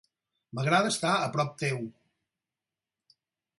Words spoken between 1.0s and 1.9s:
a prop teu.